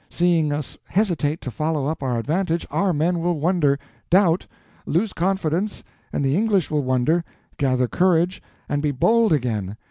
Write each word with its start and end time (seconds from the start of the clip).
Seeing 0.09 0.51
us 0.51 0.79
hesitate 0.85 1.41
to 1.41 1.51
follow 1.51 1.85
up 1.85 2.01
our 2.01 2.17
advantage, 2.17 2.65
our 2.71 2.91
men 2.91 3.19
will 3.19 3.39
wonder, 3.39 3.77
doubt, 4.09 4.47
lose 4.87 5.13
confidence, 5.13 5.83
and 6.11 6.25
the 6.25 6.35
English 6.35 6.71
will 6.71 6.81
wonder, 6.83 7.23
gather 7.57 7.87
courage, 7.87 8.41
and 8.67 8.81
be 8.81 8.89
bold 8.89 9.31
again. 9.31 9.77